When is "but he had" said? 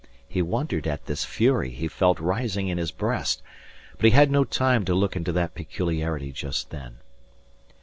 3.97-4.31